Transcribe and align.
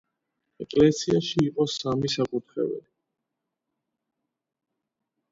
ეკლესიაში 0.63 1.43
იყო 1.47 1.65
სამი 1.73 2.09
საკურთხეველი. 2.13 2.79